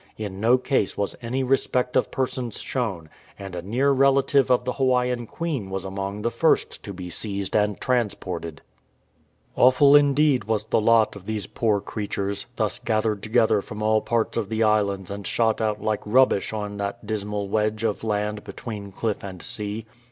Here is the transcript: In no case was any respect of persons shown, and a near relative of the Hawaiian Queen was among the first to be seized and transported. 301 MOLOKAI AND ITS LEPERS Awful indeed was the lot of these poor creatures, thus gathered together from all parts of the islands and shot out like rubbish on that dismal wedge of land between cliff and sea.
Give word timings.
In 0.17 0.39
no 0.39 0.57
case 0.57 0.97
was 0.97 1.15
any 1.21 1.43
respect 1.43 1.95
of 1.95 2.09
persons 2.09 2.59
shown, 2.59 3.07
and 3.37 3.55
a 3.55 3.61
near 3.61 3.91
relative 3.91 4.49
of 4.49 4.65
the 4.65 4.73
Hawaiian 4.73 5.27
Queen 5.27 5.69
was 5.69 5.85
among 5.85 6.23
the 6.23 6.31
first 6.31 6.81
to 6.81 6.91
be 6.91 7.11
seized 7.11 7.55
and 7.55 7.79
transported. 7.79 8.63
301 9.53 9.53
MOLOKAI 9.53 9.59
AND 9.59 9.59
ITS 9.59 9.59
LEPERS 9.59 9.75
Awful 9.75 9.95
indeed 9.95 10.43
was 10.49 10.63
the 10.63 10.81
lot 10.81 11.15
of 11.15 11.25
these 11.27 11.45
poor 11.45 11.79
creatures, 11.81 12.47
thus 12.55 12.79
gathered 12.79 13.21
together 13.21 13.61
from 13.61 13.83
all 13.83 14.01
parts 14.01 14.37
of 14.37 14.49
the 14.49 14.63
islands 14.63 15.11
and 15.11 15.27
shot 15.27 15.61
out 15.61 15.83
like 15.83 16.01
rubbish 16.07 16.51
on 16.51 16.77
that 16.77 17.05
dismal 17.05 17.47
wedge 17.47 17.83
of 17.83 18.03
land 18.03 18.43
between 18.43 18.91
cliff 18.91 19.23
and 19.23 19.43
sea. 19.43 19.85